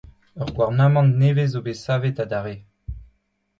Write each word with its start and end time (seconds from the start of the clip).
Ur 0.41 0.49
gouarnamant 0.55 1.13
nevez 1.21 1.49
zo 1.53 1.61
bet 1.65 1.81
savet 1.83 2.21
adarre. 2.23 2.55